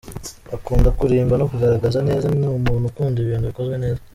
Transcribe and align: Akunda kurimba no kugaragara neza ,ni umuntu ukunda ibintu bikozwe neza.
Akunda 0.55 0.89
kurimba 0.99 1.33
no 1.37 1.47
kugaragara 1.51 1.99
neza 2.09 2.25
,ni 2.37 2.45
umuntu 2.59 2.85
ukunda 2.87 3.17
ibintu 3.19 3.49
bikozwe 3.49 3.75
neza. 3.83 4.01